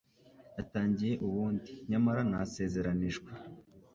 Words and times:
yatangiye 0.57 1.13
ubundi 1.27 1.71
nyamara 1.89 2.19
nasezeranijwe 2.29 3.31